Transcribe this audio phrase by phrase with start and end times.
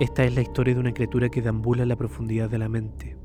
[0.00, 3.16] Esta es la historia de una criatura que deambula en la profundidad de la mente,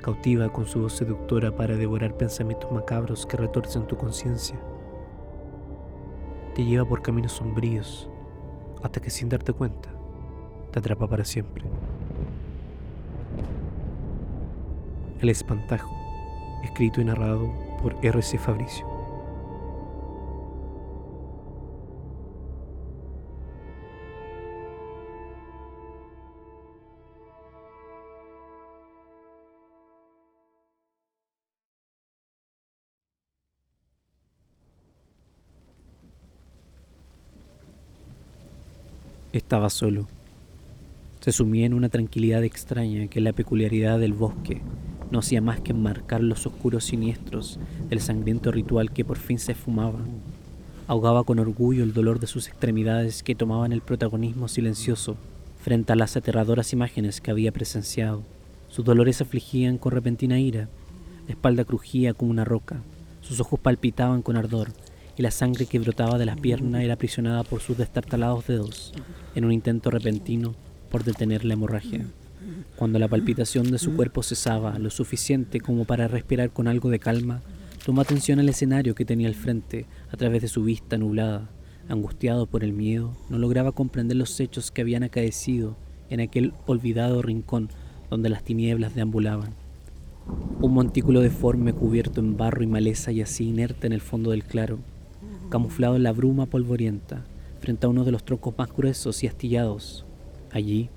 [0.00, 4.58] cautiva con su voz seductora para devorar pensamientos macabros que retorcen tu conciencia.
[6.54, 8.08] Te lleva por caminos sombríos
[8.82, 9.90] hasta que sin darte cuenta
[10.72, 11.64] te atrapa para siempre.
[15.20, 15.94] El espantajo,
[16.64, 18.38] escrito y narrado por R.C.
[18.38, 18.95] Fabricio.
[39.36, 40.06] Estaba solo.
[41.20, 44.62] Se sumía en una tranquilidad extraña que la peculiaridad del bosque
[45.10, 49.52] no hacía más que enmarcar los oscuros siniestros del sangriento ritual que por fin se
[49.52, 49.98] esfumaba.
[50.86, 55.18] Ahogaba con orgullo el dolor de sus extremidades que tomaban el protagonismo silencioso
[55.60, 58.22] frente a las aterradoras imágenes que había presenciado.
[58.70, 60.70] Sus dolores afligían con repentina ira,
[61.26, 62.80] la espalda crujía como una roca,
[63.20, 64.70] sus ojos palpitaban con ardor
[65.16, 68.92] y la sangre que brotaba de las piernas era aprisionada por sus destartalados dedos
[69.34, 70.54] en un intento repentino
[70.90, 72.06] por detener la hemorragia.
[72.76, 76.98] Cuando la palpitación de su cuerpo cesaba lo suficiente como para respirar con algo de
[76.98, 77.42] calma,
[77.84, 81.48] tomó atención al escenario que tenía al frente a través de su vista nublada.
[81.88, 85.76] Angustiado por el miedo, no lograba comprender los hechos que habían acaecido
[86.10, 87.68] en aquel olvidado rincón
[88.10, 89.54] donde las tinieblas deambulaban.
[90.60, 94.80] Un montículo deforme cubierto en barro y maleza yacía inerte en el fondo del claro,
[95.48, 97.24] camuflado en la bruma polvorienta,
[97.60, 100.06] frente a uno de los troncos más gruesos y astillados.
[100.50, 100.90] Allí,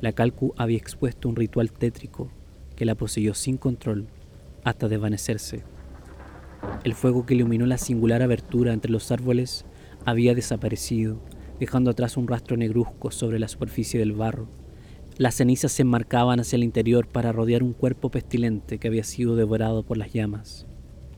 [0.00, 2.30] la Calcu había expuesto un ritual tétrico
[2.76, 4.06] que la poseyó sin control
[4.64, 5.64] hasta desvanecerse.
[6.84, 9.64] El fuego que iluminó la singular abertura entre los árboles
[10.04, 11.20] había desaparecido,
[11.58, 14.48] dejando atrás un rastro negruzco sobre la superficie del barro.
[15.16, 19.34] Las cenizas se enmarcaban hacia el interior para rodear un cuerpo pestilente que había sido
[19.34, 20.66] devorado por las llamas.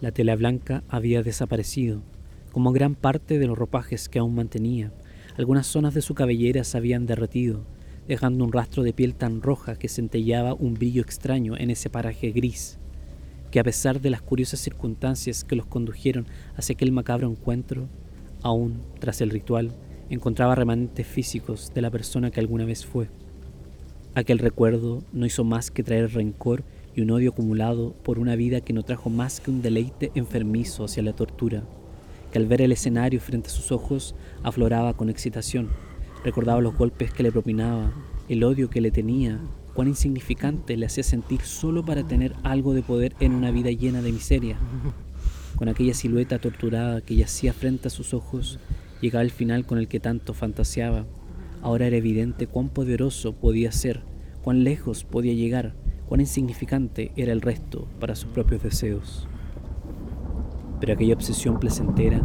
[0.00, 2.02] La tela blanca había desaparecido,
[2.56, 4.90] como gran parte de los ropajes que aún mantenía.
[5.36, 7.66] Algunas zonas de su cabellera se habían derretido,
[8.08, 12.30] dejando un rastro de piel tan roja que centellaba un brillo extraño en ese paraje
[12.30, 12.78] gris,
[13.50, 16.24] que a pesar de las curiosas circunstancias que los condujeron
[16.56, 17.88] hacia aquel macabro encuentro,
[18.40, 19.72] aún tras el ritual,
[20.08, 23.10] encontraba remanentes físicos de la persona que alguna vez fue.
[24.14, 28.62] Aquel recuerdo no hizo más que traer rencor y un odio acumulado por una vida
[28.62, 31.62] que no trajo más que un deleite enfermizo hacia la tortura
[32.36, 35.70] que al ver el escenario frente a sus ojos afloraba con excitación.
[36.22, 37.94] Recordaba los golpes que le propinaba,
[38.28, 39.40] el odio que le tenía,
[39.72, 44.02] cuán insignificante le hacía sentir solo para tener algo de poder en una vida llena
[44.02, 44.58] de miseria.
[45.56, 48.58] Con aquella silueta torturada que yacía frente a sus ojos,
[49.00, 51.06] llegaba el final con el que tanto fantaseaba.
[51.62, 54.02] Ahora era evidente cuán poderoso podía ser,
[54.42, 55.74] cuán lejos podía llegar,
[56.06, 59.26] cuán insignificante era el resto para sus propios deseos
[60.80, 62.20] pero aquella obsesión placentera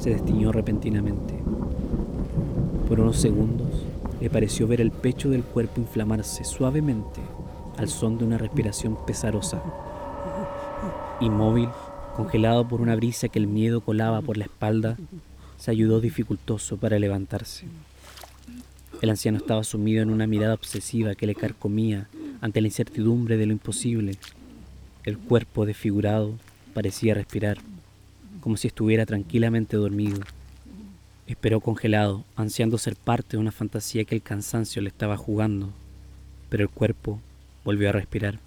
[0.00, 1.34] se destiñó repentinamente.
[2.88, 3.68] Por unos segundos
[4.20, 7.20] le pareció ver el pecho del cuerpo inflamarse suavemente
[7.76, 9.62] al son de una respiración pesarosa.
[11.20, 11.68] Inmóvil,
[12.16, 14.96] congelado por una brisa que el miedo colaba por la espalda,
[15.56, 17.66] se ayudó dificultoso para levantarse.
[19.00, 22.08] El anciano estaba sumido en una mirada obsesiva que le carcomía
[22.40, 24.16] ante la incertidumbre de lo imposible.
[25.04, 26.34] El cuerpo desfigurado
[26.74, 27.58] parecía respirar,
[28.40, 30.20] como si estuviera tranquilamente dormido.
[31.26, 35.70] Esperó congelado, ansiando ser parte de una fantasía que el cansancio le estaba jugando,
[36.50, 37.20] pero el cuerpo
[37.64, 38.38] volvió a respirar,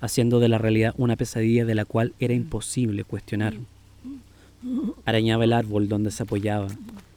[0.00, 3.54] haciendo de la realidad una pesadilla de la cual era imposible cuestionar.
[5.04, 6.68] Arañaba el árbol donde se apoyaba,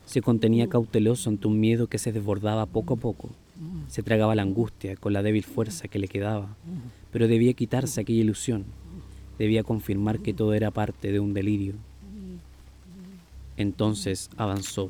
[0.06, 3.30] se contenía cauteloso ante un miedo que se desbordaba poco a poco,
[3.88, 6.56] se tragaba la angustia con la débil fuerza que le quedaba,
[7.12, 8.66] pero debía quitarse aquella ilusión,
[9.38, 11.74] debía confirmar que todo era parte de un delirio.
[13.58, 14.90] Entonces avanzó.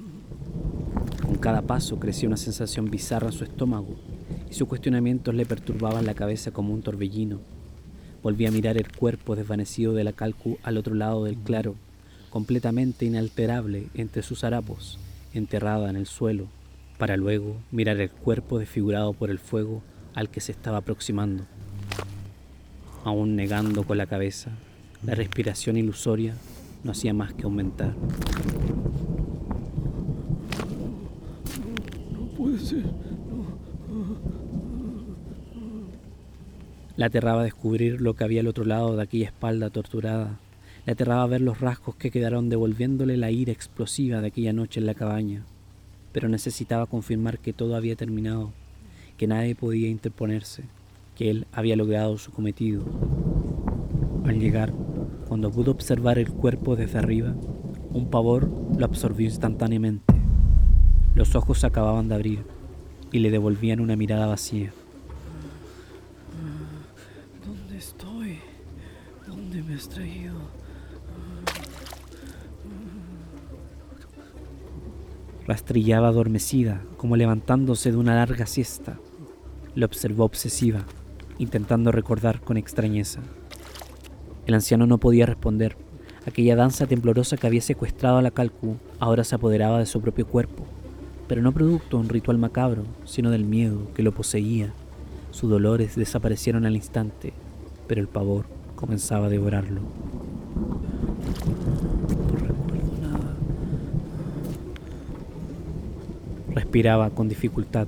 [1.26, 3.96] Con cada paso crecía una sensación bizarra en su estómago
[4.50, 7.40] y sus cuestionamientos le perturbaban la cabeza como un torbellino.
[8.22, 11.76] Volví a mirar el cuerpo desvanecido de la calcu al otro lado del claro,
[12.30, 14.98] completamente inalterable entre sus harapos,
[15.34, 16.48] enterrada en el suelo,
[16.98, 19.82] para luego mirar el cuerpo desfigurado por el fuego
[20.14, 21.44] al que se estaba aproximando
[23.04, 24.52] aún negando con la cabeza.
[25.06, 26.36] La respiración ilusoria
[26.84, 27.94] no hacía más que aumentar.
[32.12, 32.84] No puede ser.
[36.96, 40.40] La aterraba descubrir lo que había al otro lado de aquella espalda torturada.
[40.86, 44.86] Le aterraba ver los rasgos que quedaron devolviéndole la ira explosiva de aquella noche en
[44.86, 45.44] la cabaña.
[46.14, 48.52] pero necesitaba confirmar que todo había terminado,
[49.18, 50.64] que nadie podía interponerse,
[51.16, 52.84] que él había logrado su cometido.
[54.26, 54.74] Al llegar,
[55.28, 57.36] cuando pudo observar el cuerpo desde arriba,
[57.92, 60.14] un pavor lo absorbió instantáneamente.
[61.16, 62.44] Los ojos se acababan de abrir
[63.12, 64.72] y le devolvían una mirada vacía.
[67.46, 68.40] ¿Dónde estoy?
[69.28, 70.36] ¿Dónde me has traído?
[75.46, 78.98] Rastrillaba adormecida, como levantándose de una larga siesta.
[79.76, 80.86] Lo observó obsesiva,
[81.38, 83.22] intentando recordar con extrañeza.
[84.46, 85.78] El anciano no podía responder.
[86.26, 90.28] Aquella danza temblorosa que había secuestrado a la Calcu ahora se apoderaba de su propio
[90.28, 90.66] cuerpo,
[91.28, 94.74] pero no producto de un ritual macabro, sino del miedo que lo poseía.
[95.32, 97.34] Sus dolores desaparecieron al instante,
[97.88, 98.46] pero el pavor
[98.76, 99.82] comenzaba a devorarlo.
[102.30, 103.36] No recuerdo nada.
[106.54, 107.88] Respiraba con dificultad,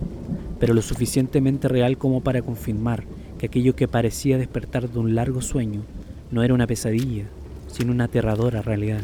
[0.59, 3.03] pero lo suficientemente real como para confirmar
[3.45, 5.83] que aquello que parecía despertar de un largo sueño
[6.31, 7.25] no era una pesadilla,
[7.67, 9.01] sino una aterradora realidad.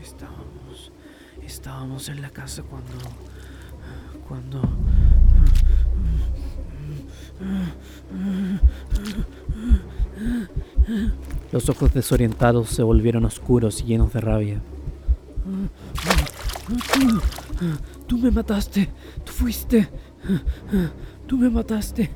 [0.00, 0.92] Estábamos.
[1.42, 2.92] Estábamos en la casa cuando.
[4.28, 4.62] Cuando.
[11.50, 14.60] Los ojos desorientados se volvieron oscuros y llenos de rabia.
[18.06, 18.88] Tú me mataste.
[19.24, 19.88] Tú fuiste.
[21.26, 22.10] Tú me mataste.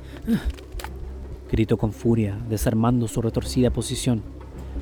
[1.50, 4.22] Gritó con furia, desarmando su retorcida posición.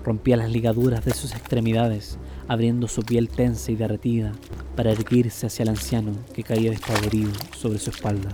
[0.04, 2.18] Rompía las ligaduras de sus extremidades,
[2.48, 4.32] abriendo su piel tensa y derretida
[4.76, 8.30] para erguirse hacia el anciano que caía despavorido sobre su espalda.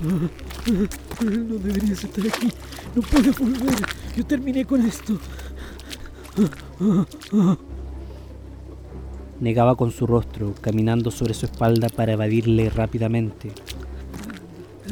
[0.00, 2.50] No deberías estar aquí.
[2.94, 3.74] No puedes volver.
[4.16, 5.18] Yo terminé con esto.
[9.40, 13.52] Negaba con su rostro, caminando sobre su espalda para evadirle rápidamente.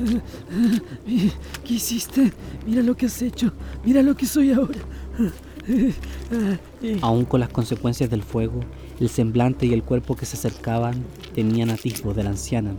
[1.65, 2.33] ¿Qué hiciste?
[2.67, 3.53] Mira lo que has hecho.
[3.85, 4.81] Mira lo que soy ahora.
[7.03, 8.61] Aún con las consecuencias del fuego,
[9.01, 11.05] el semblante y el cuerpo que se acercaban
[11.35, 12.73] tenían atisbos de la anciana,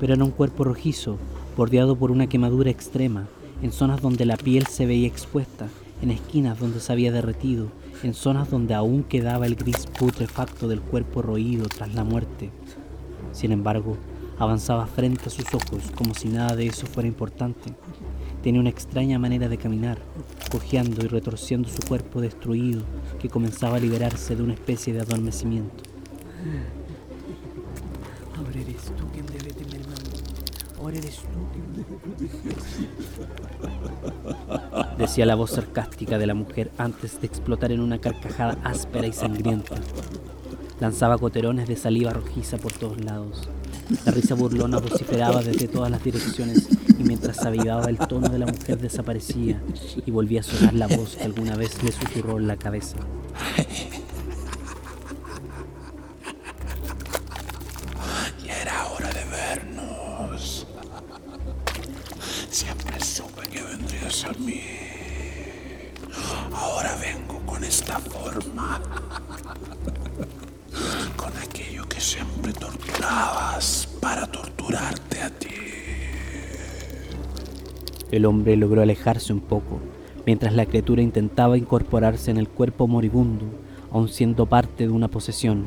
[0.00, 1.18] pero era un cuerpo rojizo,
[1.56, 3.28] bordeado por una quemadura extrema,
[3.62, 5.68] en zonas donde la piel se veía expuesta,
[6.02, 7.68] en esquinas donde se había derretido,
[8.02, 12.50] en zonas donde aún quedaba el gris putrefacto del cuerpo roído tras la muerte.
[13.32, 13.96] Sin embargo,
[14.38, 17.74] avanzaba frente a sus ojos como si nada de eso fuera importante.
[18.42, 19.98] Tenía una extraña manera de caminar,
[20.50, 22.82] cojeando y retorciendo su cuerpo destruido
[23.18, 25.82] que comenzaba a liberarse de una especie de adormecimiento.
[28.36, 29.54] Ahora eres tú quien debe.
[30.84, 31.64] Ahora eres tú quien
[34.98, 39.12] Decía la voz sarcástica de la mujer antes de explotar en una carcajada áspera y
[39.14, 39.76] sangrienta.
[40.80, 43.48] Lanzaba coterones de saliva rojiza por todos lados.
[44.04, 46.68] La risa burlona vociferaba desde todas las direcciones
[46.98, 49.62] y mientras se avivaba el tono de la mujer desaparecía
[50.04, 52.96] y volvía a sonar la voz que alguna vez le susurró en la cabeza.
[58.44, 60.66] Ya era hora de vernos.
[62.50, 64.62] Siempre supe que vendrías a mí.
[66.52, 68.80] Ahora vengo con esta forma.
[72.04, 75.48] Siempre torturabas para torturarte a ti.
[78.10, 79.80] El hombre logró alejarse un poco,
[80.26, 83.46] mientras la criatura intentaba incorporarse en el cuerpo moribundo,
[83.90, 85.64] aun siendo parte de una posesión.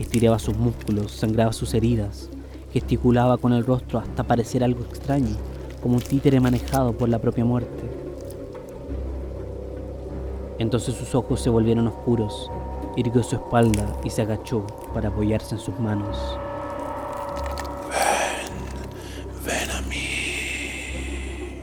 [0.00, 2.28] Estiraba sus músculos, sangraba sus heridas,
[2.72, 5.36] gesticulaba con el rostro hasta parecer algo extraño,
[5.80, 7.84] como un títere manejado por la propia muerte.
[10.58, 12.50] Entonces sus ojos se volvieron oscuros,
[12.98, 16.18] irguió su espalda y se agachó para apoyarse en sus manos.
[19.46, 21.60] Ven a mí.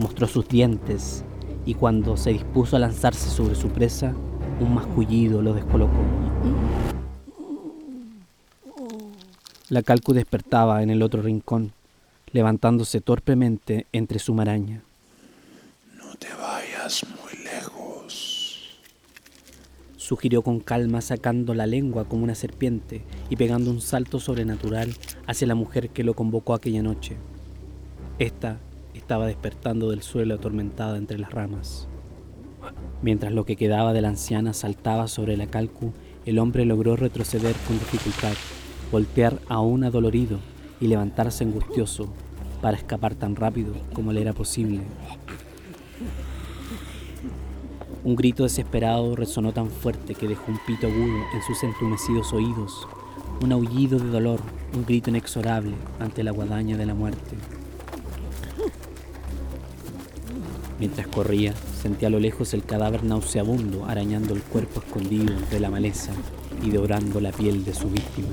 [0.00, 1.24] Mostró sus dientes
[1.64, 4.12] y cuando se dispuso a lanzarse sobre su presa,
[4.58, 6.02] un mascullido lo descolocó.
[9.68, 11.72] La calcu despertaba en el otro rincón,
[12.32, 14.82] levantándose torpemente entre su maraña.
[15.96, 17.06] No te vayas.
[20.10, 24.92] Sugirió con calma sacando la lengua como una serpiente y pegando un salto sobrenatural
[25.28, 27.16] hacia la mujer que lo convocó aquella noche.
[28.18, 28.58] Esta
[28.92, 31.86] estaba despertando del suelo atormentada entre las ramas.
[33.02, 35.92] Mientras lo que quedaba de la anciana saltaba sobre la calcu,
[36.26, 38.34] el hombre logró retroceder con dificultad,
[38.90, 40.40] voltear aún adolorido
[40.80, 42.12] y levantarse angustioso
[42.60, 44.80] para escapar tan rápido como le era posible.
[48.02, 52.88] Un grito desesperado resonó tan fuerte que dejó un pito agudo en sus entumecidos oídos,
[53.42, 54.40] Un aullido de dolor,
[54.74, 57.36] un grito inexorable ante la guadaña de la muerte.
[60.78, 65.70] Mientras corría, sentía a lo lejos el cadáver nauseabundo arañando el cuerpo escondido entre la
[65.70, 66.12] maleza
[66.62, 68.28] y devorando la piel de su víctima.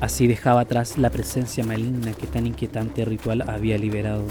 [0.00, 4.22] Así dejaba atrás la presencia maligna que tan inquietante ritual había liberado.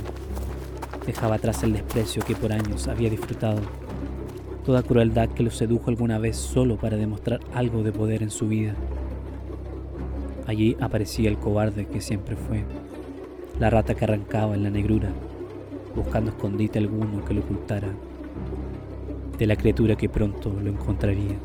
[1.05, 3.61] Dejaba atrás el desprecio que por años había disfrutado.
[4.65, 8.47] Toda crueldad que lo sedujo alguna vez solo para demostrar algo de poder en su
[8.47, 8.73] vida.
[10.47, 12.63] Allí aparecía el cobarde que siempre fue,
[13.59, 15.09] la rata que arrancaba en la negrura,
[15.95, 17.89] buscando escondite alguno que lo ocultara
[19.37, 21.35] de la criatura que pronto lo encontraría.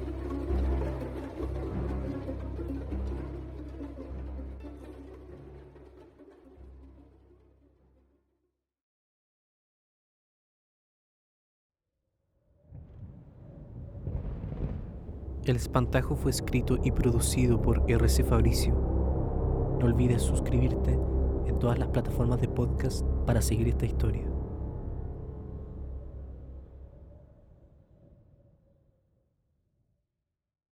[15.51, 18.73] El espantajo fue escrito y producido por RC Fabricio.
[18.73, 24.30] No olvides suscribirte en todas las plataformas de podcast para seguir esta historia.